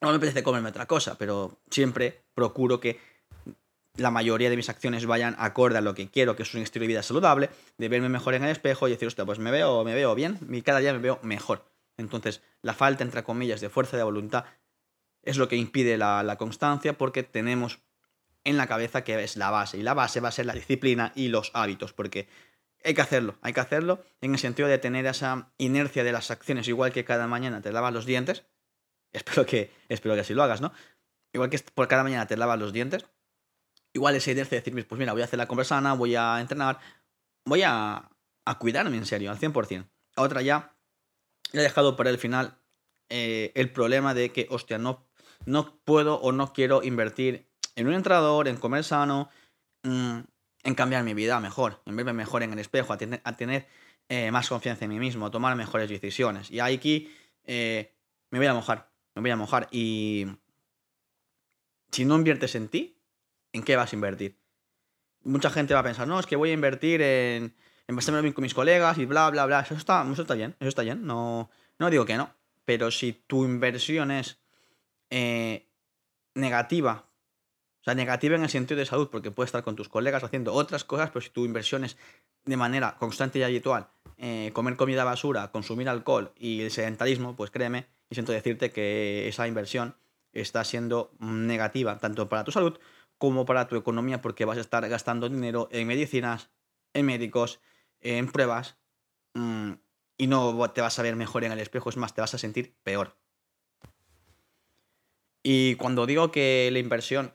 no 0.00 0.10
me 0.10 0.16
apetece 0.16 0.42
comerme 0.42 0.70
otra 0.70 0.86
cosa, 0.86 1.16
pero 1.18 1.60
siempre 1.70 2.22
procuro 2.34 2.80
que 2.80 2.98
la 3.96 4.10
mayoría 4.10 4.50
de 4.50 4.56
mis 4.56 4.68
acciones 4.68 5.06
vayan 5.06 5.36
acorde 5.38 5.78
a 5.78 5.80
lo 5.80 5.94
que 5.94 6.08
quiero, 6.08 6.36
que 6.36 6.44
es 6.44 6.54
un 6.54 6.62
estilo 6.62 6.84
de 6.84 6.88
vida 6.88 7.02
saludable, 7.02 7.50
de 7.76 7.88
verme 7.88 8.08
mejor 8.08 8.34
en 8.34 8.44
el 8.44 8.50
espejo 8.50 8.88
y 8.88 8.92
decir, 8.92 9.08
usted, 9.08 9.24
pues 9.24 9.38
me 9.38 9.50
veo, 9.50 9.84
me 9.84 9.94
veo 9.94 10.14
bien, 10.14 10.38
y 10.50 10.62
cada 10.62 10.78
día 10.78 10.92
me 10.92 11.00
veo 11.00 11.18
mejor. 11.22 11.64
Entonces, 11.96 12.40
la 12.62 12.72
falta, 12.72 13.04
entre 13.04 13.24
comillas, 13.24 13.60
de 13.60 13.68
fuerza 13.68 13.96
de 13.96 14.02
voluntad 14.02 14.44
es 15.22 15.36
lo 15.36 15.48
que 15.48 15.56
impide 15.56 15.98
la, 15.98 16.22
la 16.22 16.36
constancia 16.36 16.96
porque 16.96 17.22
tenemos 17.22 17.80
en 18.44 18.56
la 18.56 18.66
cabeza 18.66 19.04
que 19.04 19.22
es 19.22 19.36
la 19.36 19.50
base. 19.50 19.76
Y 19.76 19.82
la 19.82 19.92
base 19.92 20.20
va 20.20 20.30
a 20.30 20.32
ser 20.32 20.46
la 20.46 20.54
disciplina 20.54 21.12
y 21.14 21.28
los 21.28 21.50
hábitos, 21.52 21.92
porque 21.92 22.26
hay 22.82 22.94
que 22.94 23.02
hacerlo, 23.02 23.36
hay 23.42 23.52
que 23.52 23.60
hacerlo 23.60 24.02
en 24.22 24.32
el 24.32 24.38
sentido 24.38 24.68
de 24.68 24.78
tener 24.78 25.04
esa 25.04 25.52
inercia 25.58 26.04
de 26.04 26.12
las 26.12 26.30
acciones, 26.30 26.68
igual 26.68 26.92
que 26.92 27.04
cada 27.04 27.26
mañana 27.26 27.60
te 27.60 27.72
lavas 27.72 27.92
los 27.92 28.06
dientes. 28.06 28.44
Espero 29.12 29.44
que, 29.44 29.72
espero 29.88 30.14
que 30.14 30.20
así 30.20 30.34
lo 30.34 30.42
hagas, 30.42 30.60
¿no? 30.60 30.72
Igual 31.32 31.50
que 31.50 31.58
por 31.58 31.88
cada 31.88 32.02
mañana 32.02 32.26
te 32.26 32.36
lavas 32.36 32.58
los 32.58 32.72
dientes, 32.72 33.06
igual 33.92 34.16
esa 34.16 34.30
inercia 34.30 34.60
de 34.60 34.62
decir, 34.62 34.86
pues 34.86 34.98
mira, 34.98 35.12
voy 35.12 35.22
a 35.22 35.24
hacer 35.24 35.38
la 35.38 35.46
compra 35.46 35.64
sana, 35.64 35.94
voy 35.94 36.16
a 36.16 36.40
entrenar, 36.40 36.78
voy 37.44 37.62
a, 37.62 38.10
a 38.44 38.58
cuidarme 38.58 38.96
en 38.96 39.06
serio, 39.06 39.30
al 39.30 39.38
100%. 39.38 39.88
Otra 40.16 40.42
ya, 40.42 40.76
he 41.52 41.58
dejado 41.58 41.96
para 41.96 42.10
el 42.10 42.18
final 42.18 42.58
eh, 43.08 43.52
el 43.54 43.72
problema 43.72 44.14
de 44.14 44.32
que, 44.32 44.46
hostia, 44.50 44.78
no, 44.78 45.08
no 45.44 45.80
puedo 45.84 46.16
o 46.20 46.32
no 46.32 46.52
quiero 46.52 46.82
invertir 46.82 47.48
en 47.76 47.88
un 47.88 47.94
entrenador, 47.94 48.48
en 48.48 48.56
comer 48.56 48.84
sano, 48.84 49.30
mm, 49.82 50.20
en 50.62 50.74
cambiar 50.74 51.04
mi 51.04 51.14
vida 51.14 51.40
mejor, 51.40 51.82
en 51.86 51.96
verme 51.96 52.12
mejor 52.12 52.42
en 52.42 52.52
el 52.52 52.58
espejo, 52.58 52.92
a 52.92 52.98
tener, 52.98 53.20
a 53.24 53.36
tener 53.36 53.66
eh, 54.08 54.30
más 54.30 54.48
confianza 54.48 54.84
en 54.84 54.90
mí 54.90 54.98
mismo, 54.98 55.26
a 55.26 55.30
tomar 55.30 55.56
mejores 55.56 55.88
decisiones. 55.88 56.50
Y 56.50 56.60
aquí 56.60 57.12
eh, 57.44 57.94
me 58.30 58.38
voy 58.38 58.46
a 58.46 58.54
mojar, 58.54 58.89
me 59.20 59.28
voy 59.28 59.32
a 59.32 59.36
mojar. 59.36 59.68
Y 59.70 60.26
si 61.90 62.04
no 62.04 62.16
inviertes 62.16 62.54
en 62.54 62.68
ti, 62.68 62.96
¿en 63.52 63.62
qué 63.62 63.76
vas 63.76 63.92
a 63.92 63.96
invertir? 63.96 64.38
Mucha 65.22 65.50
gente 65.50 65.74
va 65.74 65.80
a 65.80 65.84
pensar, 65.84 66.08
no, 66.08 66.18
es 66.18 66.26
que 66.26 66.36
voy 66.36 66.50
a 66.50 66.54
invertir 66.54 67.02
en, 67.02 67.54
en 67.86 67.96
pasarme 67.96 68.22
bien 68.22 68.32
con 68.32 68.42
mis 68.42 68.54
colegas 68.54 68.98
y 68.98 69.04
bla, 69.04 69.28
bla, 69.30 69.46
bla. 69.46 69.60
Eso 69.60 69.74
está, 69.74 70.06
eso 70.10 70.22
está 70.22 70.34
bien, 70.34 70.56
eso 70.60 70.68
está 70.68 70.82
bien. 70.82 71.06
No, 71.06 71.50
no 71.78 71.90
digo 71.90 72.06
que 72.06 72.16
no. 72.16 72.32
Pero 72.64 72.90
si 72.90 73.12
tu 73.12 73.44
inversión 73.44 74.10
es 74.10 74.38
eh, 75.10 75.68
negativa, 76.34 77.10
o 77.80 77.84
sea, 77.84 77.94
negativa 77.94 78.36
en 78.36 78.42
el 78.42 78.48
sentido 78.48 78.78
de 78.78 78.86
salud, 78.86 79.08
porque 79.10 79.30
puedes 79.30 79.48
estar 79.48 79.64
con 79.64 79.74
tus 79.74 79.88
colegas 79.88 80.22
haciendo 80.22 80.52
otras 80.54 80.84
cosas, 80.84 81.10
pero 81.10 81.20
si 81.20 81.30
tu 81.30 81.44
inversión 81.44 81.84
es 81.84 81.96
de 82.44 82.56
manera 82.56 82.96
constante 82.98 83.38
y 83.38 83.42
habitual, 83.42 83.88
eh, 84.18 84.50
comer 84.52 84.76
comida 84.76 85.02
basura, 85.02 85.50
consumir 85.50 85.88
alcohol 85.88 86.32
y 86.36 86.60
el 86.62 86.70
sedentarismo, 86.70 87.34
pues 87.34 87.50
créeme, 87.50 87.86
y 88.10 88.14
siento 88.16 88.32
decirte 88.32 88.72
que 88.72 89.28
esa 89.28 89.46
inversión 89.46 89.96
está 90.32 90.64
siendo 90.64 91.12
negativa 91.18 91.98
tanto 91.98 92.28
para 92.28 92.44
tu 92.44 92.52
salud 92.52 92.78
como 93.18 93.46
para 93.46 93.68
tu 93.68 93.76
economía 93.76 94.20
porque 94.20 94.44
vas 94.44 94.58
a 94.58 94.62
estar 94.62 94.86
gastando 94.88 95.28
dinero 95.28 95.68
en 95.72 95.86
medicinas, 95.86 96.50
en 96.92 97.06
médicos, 97.06 97.60
en 98.00 98.30
pruebas 98.30 98.76
mm, 99.34 99.72
y 100.18 100.26
no 100.26 100.70
te 100.70 100.80
vas 100.80 100.98
a 100.98 101.02
ver 101.02 101.16
mejor 101.16 101.44
en 101.44 101.52
el 101.52 101.60
espejo, 101.60 101.88
es 101.88 101.96
más, 101.96 102.14
te 102.14 102.20
vas 102.20 102.34
a 102.34 102.38
sentir 102.38 102.76
peor. 102.82 103.16
Y 105.42 105.76
cuando 105.76 106.06
digo 106.06 106.30
que 106.30 106.68
la 106.72 106.78
inversión 106.78 107.34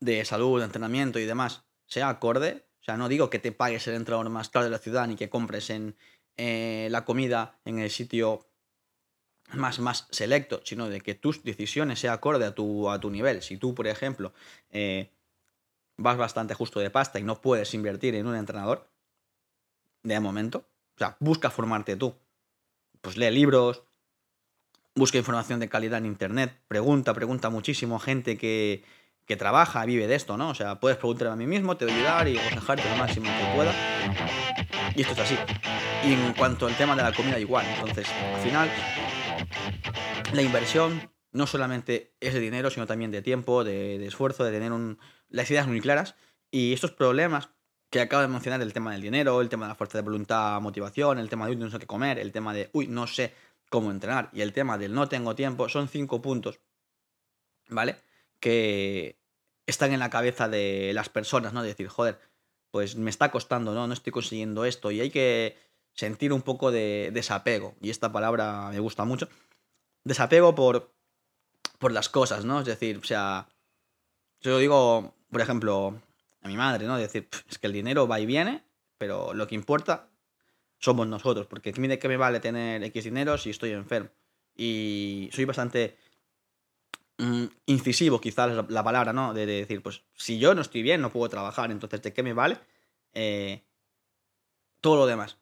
de 0.00 0.24
salud, 0.24 0.58
de 0.58 0.66
entrenamiento 0.66 1.18
y 1.18 1.24
demás 1.24 1.64
sea 1.86 2.08
acorde, 2.08 2.66
o 2.80 2.84
sea, 2.84 2.96
no 2.96 3.08
digo 3.08 3.30
que 3.30 3.38
te 3.38 3.52
pagues 3.52 3.86
el 3.88 3.94
entrenador 3.94 4.28
más 4.30 4.48
caro 4.48 4.64
de 4.64 4.70
la 4.70 4.78
ciudad 4.78 5.06
ni 5.08 5.16
que 5.16 5.30
compres 5.30 5.70
en 5.70 5.96
eh, 6.36 6.88
la 6.90 7.04
comida 7.04 7.58
en 7.64 7.78
el 7.78 7.90
sitio 7.90 8.46
más, 9.52 9.78
más 9.78 10.06
selecto, 10.10 10.60
sino 10.64 10.88
de 10.88 11.00
que 11.00 11.14
tus 11.14 11.42
decisiones 11.42 12.00
sean 12.00 12.14
acorde 12.14 12.44
a 12.44 12.54
tu, 12.54 12.90
a 12.90 13.00
tu 13.00 13.10
nivel. 13.10 13.42
Si 13.42 13.56
tú, 13.56 13.74
por 13.74 13.86
ejemplo, 13.86 14.32
eh, 14.70 15.10
vas 15.96 16.16
bastante 16.16 16.54
justo 16.54 16.80
de 16.80 16.90
pasta 16.90 17.18
y 17.18 17.22
no 17.22 17.40
puedes 17.40 17.72
invertir 17.74 18.14
en 18.14 18.26
un 18.26 18.36
entrenador, 18.36 18.88
de 20.02 20.20
momento, 20.20 20.58
o 20.94 20.98
sea, 20.98 21.16
busca 21.20 21.50
formarte 21.50 21.96
tú. 21.96 22.14
Pues 23.00 23.16
lee 23.16 23.30
libros, 23.30 23.82
busca 24.94 25.18
información 25.18 25.60
de 25.60 25.68
calidad 25.68 25.98
en 25.98 26.06
internet, 26.06 26.58
pregunta, 26.68 27.12
pregunta 27.14 27.50
muchísimo 27.50 27.96
a 27.96 28.00
gente 28.00 28.38
que, 28.38 28.84
que 29.26 29.36
trabaja, 29.36 29.84
vive 29.84 30.06
de 30.06 30.14
esto, 30.14 30.36
¿no? 30.36 30.50
O 30.50 30.54
sea, 30.54 30.80
puedes 30.80 30.96
preguntarme 30.98 31.34
a 31.34 31.36
mí 31.36 31.46
mismo, 31.46 31.76
te 31.76 31.84
voy 31.84 31.94
a 31.94 31.96
ayudar 31.96 32.28
y 32.28 32.38
aconsejarte 32.38 32.88
lo 32.88 32.96
máximo 32.96 33.26
que 33.26 33.54
pueda. 33.54 33.74
Y 34.94 35.02
esto 35.02 35.12
es 35.12 35.18
así. 35.20 35.36
Y 36.04 36.12
en 36.12 36.32
cuanto 36.34 36.66
al 36.66 36.76
tema 36.76 36.94
de 36.94 37.02
la 37.02 37.12
comida, 37.12 37.38
igual. 37.38 37.66
Entonces, 37.66 38.08
al 38.08 38.40
final, 38.40 38.70
la 40.36 40.42
inversión 40.42 41.10
no 41.32 41.46
solamente 41.46 42.14
es 42.20 42.34
de 42.34 42.40
dinero, 42.40 42.70
sino 42.70 42.86
también 42.86 43.10
de 43.10 43.22
tiempo, 43.22 43.64
de, 43.64 44.04
esfuerzo, 44.06 44.44
de 44.44 44.52
tener 44.52 44.72
las 45.28 45.50
ideas 45.50 45.66
muy 45.66 45.80
claras. 45.80 46.14
Y 46.50 46.72
estos 46.72 46.92
problemas 46.92 47.50
que 47.90 48.00
acabo 48.00 48.22
de 48.22 48.28
mencionar, 48.28 48.60
el 48.62 48.72
tema 48.72 48.92
del 48.92 49.02
dinero, 49.02 49.40
el 49.40 49.48
tema 49.48 49.66
de 49.66 49.70
la 49.70 49.74
fuerza 49.74 49.98
de 49.98 50.02
voluntad, 50.02 50.60
motivación, 50.60 51.18
el 51.18 51.28
tema 51.28 51.46
de, 51.46 51.56
no 51.56 51.70
sé 51.70 51.78
qué 51.78 51.86
comer, 51.86 52.18
el 52.18 52.32
tema 52.32 52.54
de, 52.54 52.70
uy, 52.72 52.88
no 52.88 53.06
sé 53.06 53.34
cómo 53.70 53.90
entrenar, 53.90 54.30
y 54.32 54.42
el 54.42 54.52
tema 54.52 54.78
del 54.78 54.94
no 54.94 55.08
tengo 55.08 55.34
tiempo, 55.34 55.68
son 55.68 55.88
cinco 55.88 56.22
puntos, 56.22 56.60
¿vale? 57.68 57.96
Que 58.40 59.18
están 59.66 59.92
en 59.92 60.00
la 60.00 60.10
cabeza 60.10 60.48
de 60.48 60.92
las 60.94 61.08
personas, 61.08 61.52
¿no? 61.52 61.62
De 61.62 61.68
decir, 61.68 61.88
joder, 61.88 62.18
pues 62.70 62.96
me 62.96 63.10
está 63.10 63.30
costando, 63.30 63.74
¿no? 63.74 63.86
No 63.86 63.92
estoy 63.92 64.12
consiguiendo 64.12 64.64
esto, 64.64 64.90
y 64.90 65.00
hay 65.00 65.10
que 65.10 65.56
sentir 65.94 66.32
un 66.32 66.42
poco 66.42 66.70
de 66.70 67.10
desapego, 67.12 67.74
y 67.80 67.90
esta 67.90 68.12
palabra 68.12 68.68
me 68.70 68.80
gusta 68.80 69.04
mucho, 69.04 69.28
desapego 70.06 70.54
por, 70.54 70.92
por 71.78 71.90
las 71.90 72.08
cosas, 72.08 72.44
¿no? 72.44 72.60
Es 72.60 72.66
decir, 72.66 72.98
o 72.98 73.04
sea, 73.04 73.48
yo 74.40 74.58
digo, 74.58 75.14
por 75.30 75.40
ejemplo, 75.40 76.00
a 76.42 76.48
mi 76.48 76.56
madre, 76.56 76.86
¿no? 76.86 76.96
Es 76.96 77.02
decir, 77.02 77.28
es 77.50 77.58
que 77.58 77.66
el 77.66 77.72
dinero 77.72 78.06
va 78.06 78.20
y 78.20 78.26
viene, 78.26 78.62
pero 78.98 79.34
lo 79.34 79.48
que 79.48 79.56
importa 79.56 80.08
somos 80.78 81.08
nosotros, 81.08 81.46
porque 81.48 81.72
mire 81.76 81.98
que 81.98 82.06
me 82.06 82.16
vale 82.16 82.38
tener 82.38 82.84
X 82.84 83.04
dinero 83.04 83.36
si 83.36 83.50
estoy 83.50 83.72
enfermo. 83.72 84.10
Y 84.54 85.28
soy 85.32 85.44
bastante 85.44 85.98
mm, 87.18 87.46
incisivo, 87.66 88.20
quizás 88.20 88.52
la, 88.52 88.64
la 88.68 88.84
palabra, 88.84 89.12
¿no? 89.12 89.34
De, 89.34 89.44
decir, 89.44 89.82
pues 89.82 90.04
si 90.14 90.38
yo 90.38 90.54
no 90.54 90.62
estoy 90.62 90.82
bien, 90.82 91.00
no 91.00 91.10
puedo 91.10 91.28
trabajar, 91.28 91.72
entonces 91.72 92.00
¿de 92.00 92.12
qué 92.12 92.22
me 92.22 92.32
vale? 92.32 92.58
Eh, 93.12 93.64
todo 94.80 94.94
lo 94.94 95.06
demás. 95.06 95.38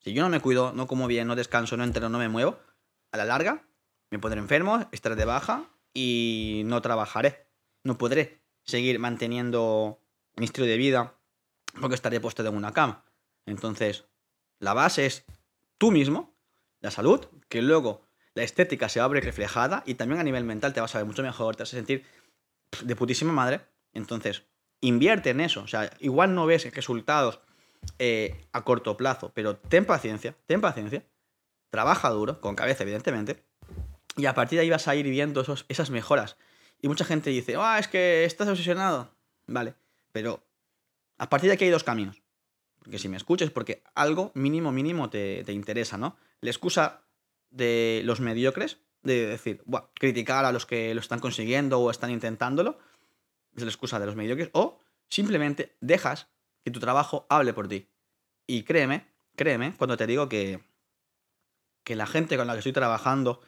Si 0.00 0.12
yo 0.12 0.24
no 0.24 0.28
me 0.28 0.40
cuido, 0.40 0.72
no 0.72 0.88
como 0.88 1.06
bien, 1.06 1.28
no 1.28 1.36
descanso, 1.36 1.76
no 1.76 1.84
entreno, 1.84 2.08
no 2.08 2.18
me 2.18 2.28
muevo, 2.28 2.58
a 3.12 3.16
la 3.16 3.24
larga 3.24 3.62
me 4.12 4.18
pondré 4.18 4.38
enfermo, 4.38 4.86
estaré 4.92 5.16
de 5.16 5.24
baja 5.24 5.64
y 5.94 6.62
no 6.66 6.82
trabajaré. 6.82 7.46
No 7.82 7.96
podré 7.96 8.42
seguir 8.62 8.98
manteniendo 8.98 10.00
mi 10.36 10.44
estilo 10.44 10.66
de 10.66 10.76
vida 10.76 11.14
porque 11.80 11.94
estaré 11.94 12.20
puesto 12.20 12.46
en 12.46 12.54
una 12.54 12.72
cama. 12.72 13.06
Entonces, 13.46 14.04
la 14.58 14.74
base 14.74 15.06
es 15.06 15.24
tú 15.78 15.90
mismo, 15.90 16.36
la 16.80 16.90
salud, 16.90 17.26
que 17.48 17.62
luego 17.62 18.02
la 18.34 18.42
estética 18.42 18.90
se 18.90 19.00
abre 19.00 19.22
reflejada 19.22 19.82
y 19.86 19.94
también 19.94 20.20
a 20.20 20.24
nivel 20.24 20.44
mental 20.44 20.74
te 20.74 20.82
vas 20.82 20.94
a 20.94 20.98
ver 20.98 21.06
mucho 21.06 21.22
mejor, 21.22 21.56
te 21.56 21.62
vas 21.62 21.72
a 21.72 21.76
sentir 21.76 22.04
de 22.84 22.94
putísima 22.94 23.32
madre. 23.32 23.62
Entonces, 23.94 24.42
invierte 24.82 25.30
en 25.30 25.40
eso. 25.40 25.62
O 25.62 25.68
sea, 25.68 25.90
igual 26.00 26.34
no 26.34 26.44
ves 26.44 26.70
resultados 26.74 27.40
eh, 27.98 28.44
a 28.52 28.62
corto 28.62 28.98
plazo, 28.98 29.32
pero 29.32 29.56
ten 29.56 29.86
paciencia, 29.86 30.36
ten 30.44 30.60
paciencia, 30.60 31.02
trabaja 31.70 32.10
duro, 32.10 32.42
con 32.42 32.54
cabeza 32.54 32.82
evidentemente, 32.82 33.42
y 34.16 34.26
a 34.26 34.34
partir 34.34 34.58
de 34.58 34.62
ahí 34.62 34.70
vas 34.70 34.88
a 34.88 34.94
ir 34.94 35.08
viendo 35.08 35.40
esos, 35.40 35.64
esas 35.68 35.90
mejoras. 35.90 36.36
Y 36.80 36.88
mucha 36.88 37.04
gente 37.04 37.30
dice, 37.30 37.54
ah, 37.56 37.78
es 37.78 37.88
que 37.88 38.24
estás 38.24 38.48
obsesionado. 38.48 39.14
Vale, 39.46 39.74
pero 40.12 40.44
a 41.18 41.28
partir 41.28 41.48
de 41.48 41.54
aquí 41.54 41.64
hay 41.64 41.70
dos 41.70 41.84
caminos. 41.84 42.22
Porque 42.78 42.98
si 42.98 43.08
me 43.08 43.16
escuches, 43.16 43.50
porque 43.50 43.82
algo 43.94 44.32
mínimo, 44.34 44.72
mínimo 44.72 45.08
te, 45.08 45.44
te 45.44 45.52
interesa, 45.52 45.96
¿no? 45.96 46.16
La 46.40 46.50
excusa 46.50 47.02
de 47.50 48.02
los 48.04 48.20
mediocres, 48.20 48.78
de 49.02 49.26
decir, 49.26 49.62
criticar 49.94 50.44
a 50.44 50.52
los 50.52 50.66
que 50.66 50.92
lo 50.94 51.00
están 51.00 51.20
consiguiendo 51.20 51.80
o 51.80 51.90
están 51.90 52.10
intentándolo, 52.10 52.78
es 53.56 53.62
la 53.62 53.68
excusa 53.68 54.00
de 54.00 54.06
los 54.06 54.16
mediocres, 54.16 54.50
o 54.52 54.80
simplemente 55.08 55.76
dejas 55.80 56.28
que 56.64 56.70
tu 56.70 56.80
trabajo 56.80 57.26
hable 57.28 57.52
por 57.52 57.68
ti. 57.68 57.88
Y 58.46 58.64
créeme, 58.64 59.06
créeme, 59.36 59.74
cuando 59.76 59.96
te 59.96 60.06
digo 60.06 60.28
que, 60.28 60.60
que 61.84 61.94
la 61.94 62.06
gente 62.06 62.36
con 62.36 62.46
la 62.46 62.54
que 62.54 62.60
estoy 62.60 62.72
trabajando 62.72 63.40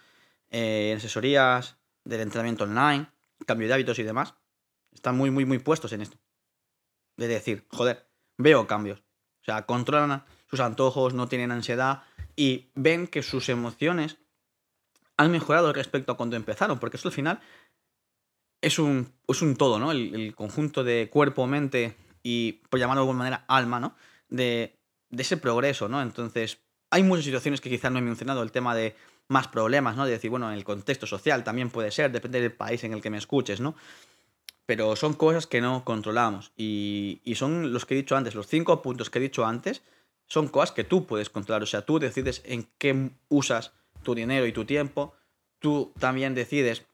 eh, 0.57 0.95
asesorías 0.97 1.79
del 2.05 2.21
entrenamiento 2.21 2.63
online, 2.63 3.09
cambio 3.45 3.67
de 3.67 3.75
hábitos 3.75 3.99
y 3.99 4.05
demás, 4.05 4.35
están 4.93 5.17
muy, 5.17 5.33
muy, 5.33 5.45
muy 5.45 5.59
puestos 5.59 5.93
en 5.93 6.01
esto. 6.01 6.17
De 7.17 7.27
decir, 7.27 7.67
joder, 7.73 8.07
veo 8.39 8.69
cambios. 8.69 9.01
O 9.43 9.45
sea, 9.45 9.67
controlan 9.67 10.25
sus 10.49 10.61
antojos, 10.61 11.13
no 11.13 11.27
tienen 11.27 11.51
ansiedad 11.51 12.05
y 12.37 12.71
ven 12.77 13.09
que 13.09 13.25
sus 13.25 13.49
emociones 13.49 14.19
han 15.17 15.33
mejorado 15.33 15.73
respecto 15.73 16.13
a 16.13 16.17
cuando 16.17 16.37
empezaron, 16.37 16.79
porque 16.79 16.99
eso 16.99 17.09
al 17.09 17.15
final 17.15 17.41
es 18.61 18.79
un, 18.79 19.13
es 19.27 19.43
un 19.43 19.57
todo, 19.57 19.81
¿no? 19.81 19.91
El, 19.91 20.37
conjunto 20.37 20.85
de 20.85 21.11
cuerpo, 21.11 21.49
mente 21.49 21.97
y, 22.23 22.61
por 22.71 22.79
llamarlo 22.79 23.01
de 23.01 23.09
alguna 23.09 23.19
manera, 23.19 23.45
alma, 23.49 23.81
¿no? 23.81 23.97
De, 24.29 24.79
de 25.11 25.23
ese 25.23 25.37
progreso, 25.37 25.89
¿no? 25.89 26.01
Entonces, 26.01 26.61
hay 26.91 27.03
muchas 27.03 27.25
situaciones 27.25 27.61
que 27.61 27.71
quizás 27.71 27.91
no 27.91 27.99
he 27.99 28.03
mencionado, 28.03 28.41
el 28.45 28.53
tema 28.53 28.77
de 28.77 28.95
más 29.29 29.49
problemas, 29.49 29.97
¿no? 29.97 30.05
De 30.05 30.13
decir, 30.13 30.31
bueno, 30.31 30.49
en 30.49 30.55
el 30.57 30.65
contexto 30.65 31.07
social 31.07 31.45
también 31.45 31.71
puede 31.71 31.91
ser, 31.91 32.13
depende 32.13 32.41
del 32.41 32.53
país 32.53 32.85
en 32.85 32.93
el 32.93 33.01
que 33.01 33.11
me 33.11 33.19
escuches, 33.19 33.61
¿no? 33.61 33.75
Pero 34.67 34.97
son 34.97 35.15
cosas 35.15 35.47
que 35.47 35.61
no 35.61 35.85
controlamos. 35.85 36.53
Y, 36.57 37.21
y 37.25 37.35
son 37.35 37.73
los 37.73 37.85
que 37.85 37.95
he 37.95 37.97
dicho 37.97 38.17
antes, 38.17 38.35
los 38.35 38.47
cinco 38.47 38.83
puntos 38.83 39.11
que 39.11 39.19
he 39.19 39.23
dicho 39.23 39.45
antes, 39.45 39.83
son 40.27 40.49
cosas 40.49 40.73
que 40.73 40.85
tú 40.85 41.07
puedes 41.07 41.31
controlar. 41.31 41.63
O 41.63 41.67
sea, 41.67 41.83
tú 41.83 41.99
decides 41.99 42.43
en 42.45 42.69
qué 42.79 43.11
usas 43.29 43.73
tu 44.03 44.15
dinero 44.15 44.47
y 44.47 44.53
tu 44.53 44.65
tiempo. 44.65 45.15
Tú 45.59 45.93
también 45.99 46.35
decides 46.35 46.87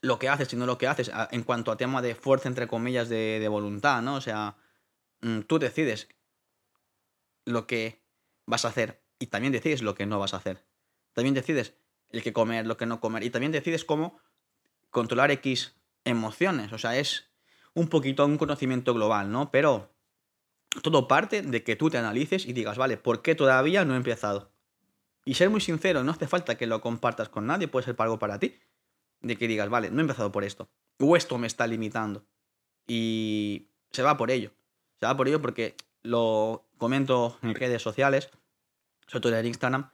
lo 0.00 0.18
que 0.18 0.28
haces 0.28 0.52
y 0.52 0.56
no 0.56 0.66
lo 0.66 0.78
que 0.78 0.86
haces 0.86 1.10
en 1.30 1.42
cuanto 1.42 1.70
a 1.70 1.76
tema 1.76 2.02
de 2.02 2.14
fuerza, 2.14 2.48
entre 2.48 2.66
comillas, 2.66 3.08
de, 3.08 3.38
de 3.38 3.48
voluntad, 3.48 4.02
¿no? 4.02 4.14
O 4.16 4.20
sea, 4.20 4.56
mm, 5.20 5.40
tú 5.40 5.58
decides 5.58 6.08
lo 7.44 7.66
que 7.66 8.00
vas 8.46 8.64
a 8.64 8.68
hacer 8.68 9.02
y 9.18 9.26
también 9.26 9.52
decides 9.52 9.82
lo 9.82 9.94
que 9.94 10.06
no 10.06 10.18
vas 10.18 10.34
a 10.34 10.38
hacer. 10.38 10.64
También 11.12 11.34
decides 11.34 11.74
el 12.10 12.22
que 12.22 12.32
comer, 12.32 12.66
lo 12.66 12.76
que 12.76 12.86
no 12.86 13.00
comer 13.00 13.22
y 13.22 13.30
también 13.30 13.52
decides 13.52 13.84
cómo 13.84 14.18
controlar 14.90 15.30
X 15.30 15.74
emociones. 16.04 16.72
O 16.72 16.78
sea, 16.78 16.98
es 16.98 17.30
un 17.74 17.88
poquito 17.88 18.24
un 18.24 18.38
conocimiento 18.38 18.94
global, 18.94 19.30
¿no? 19.30 19.50
Pero 19.50 19.90
todo 20.82 21.08
parte 21.08 21.42
de 21.42 21.62
que 21.64 21.76
tú 21.76 21.90
te 21.90 21.98
analices 21.98 22.46
y 22.46 22.52
digas, 22.52 22.78
vale, 22.78 22.96
¿por 22.96 23.22
qué 23.22 23.34
todavía 23.34 23.84
no 23.84 23.94
he 23.94 23.96
empezado? 23.96 24.52
Y 25.24 25.34
ser 25.34 25.50
muy 25.50 25.60
sincero, 25.60 26.02
no 26.02 26.12
hace 26.12 26.26
falta 26.26 26.56
que 26.56 26.66
lo 26.66 26.80
compartas 26.80 27.28
con 27.28 27.46
nadie, 27.46 27.68
puede 27.68 27.84
ser 27.84 27.96
algo 27.98 28.18
para 28.18 28.38
ti. 28.38 28.58
De 29.20 29.36
que 29.36 29.48
digas, 29.48 29.68
vale, 29.68 29.90
no 29.90 29.98
he 29.98 30.02
empezado 30.02 30.32
por 30.32 30.44
esto. 30.44 30.70
O 30.98 31.16
esto 31.16 31.36
me 31.38 31.46
está 31.46 31.66
limitando. 31.66 32.24
Y 32.86 33.68
se 33.90 34.02
va 34.02 34.16
por 34.16 34.30
ello. 34.30 34.52
Se 34.98 35.06
va 35.06 35.16
por 35.16 35.28
ello 35.28 35.42
porque 35.42 35.76
lo 36.02 36.66
comento 36.78 37.38
en 37.42 37.54
redes 37.54 37.82
sociales, 37.82 38.30
sobre 39.06 39.20
todo 39.20 39.36
en 39.36 39.46
Instagram, 39.46 39.90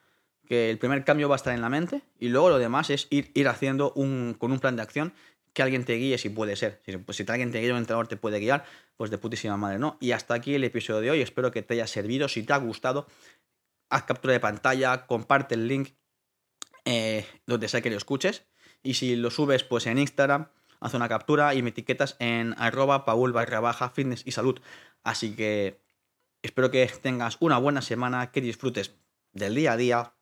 que 0.46 0.70
el 0.70 0.78
primer 0.78 1.04
cambio 1.04 1.28
va 1.28 1.34
a 1.34 1.36
estar 1.36 1.54
en 1.54 1.60
la 1.60 1.68
mente 1.68 2.02
y 2.18 2.28
luego 2.28 2.50
lo 2.50 2.58
demás 2.58 2.90
es 2.90 3.06
ir, 3.10 3.30
ir 3.34 3.48
haciendo 3.48 3.92
un, 3.92 4.34
con 4.38 4.52
un 4.52 4.58
plan 4.58 4.76
de 4.76 4.82
acción 4.82 5.12
que 5.52 5.62
alguien 5.62 5.84
te 5.84 5.94
guíe 5.94 6.18
si 6.18 6.28
puede 6.28 6.54
ser. 6.54 6.82
Si, 6.84 6.96
pues, 6.98 7.16
si 7.16 7.24
alguien 7.28 7.50
te 7.50 7.60
guía, 7.60 7.72
un 7.72 7.78
entrenador 7.78 8.08
te 8.08 8.18
puede 8.18 8.38
guiar, 8.38 8.64
pues 8.96 9.10
de 9.10 9.16
putísima 9.16 9.56
madre, 9.56 9.78
¿no? 9.78 9.96
Y 10.00 10.12
hasta 10.12 10.34
aquí 10.34 10.54
el 10.54 10.64
episodio 10.64 11.00
de 11.00 11.10
hoy. 11.10 11.22
Espero 11.22 11.50
que 11.50 11.62
te 11.62 11.74
haya 11.74 11.86
servido. 11.86 12.28
Si 12.28 12.42
te 12.42 12.52
ha 12.52 12.58
gustado, 12.58 13.06
haz 13.88 14.02
captura 14.04 14.34
de 14.34 14.40
pantalla, 14.40 15.06
comparte 15.06 15.54
el 15.54 15.66
link 15.66 15.94
eh, 16.84 17.26
donde 17.46 17.68
sea 17.68 17.80
que 17.80 17.88
lo 17.88 17.96
escuches. 17.96 18.44
Y 18.82 18.94
si 18.94 19.16
lo 19.16 19.30
subes, 19.30 19.64
pues 19.64 19.86
en 19.86 19.96
Instagram, 19.96 20.48
haz 20.78 20.92
una 20.92 21.08
captura 21.08 21.54
y 21.54 21.62
me 21.62 21.70
etiquetas 21.70 22.16
en 22.18 22.54
arroba 22.58 23.06
paul 23.06 23.32
barra 23.32 23.60
baja 23.60 23.88
fitness 23.88 24.22
y 24.26 24.32
salud. 24.32 24.60
Así 25.04 25.34
que 25.36 25.80
espero 26.42 26.70
que 26.70 26.86
tengas 27.00 27.38
una 27.40 27.56
buena 27.56 27.80
semana, 27.80 28.30
que 28.30 28.42
disfrutes 28.42 28.94
del 29.32 29.54
día 29.54 29.72
a 29.72 29.76
día, 29.78 30.15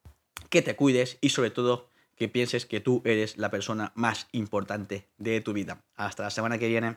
que 0.51 0.63
te 0.63 0.77
cuides 0.77 1.19
y 1.21 1.31
sobre 1.31 1.51
todo 1.51 1.89
que 2.17 2.29
pienses 2.29 2.67
que 2.67 2.81
tú 2.81 3.03
eres 3.05 3.37
la 3.39 3.51
persona 3.51 3.93
más 3.95 4.29
importante 4.33 5.09
de 5.19 5.41
tu 5.41 5.53
vida. 5.53 5.85
Hasta 5.97 6.23
la 6.23 6.31
semana 6.31 6.59
que 6.59 6.69
viene. 6.69 6.97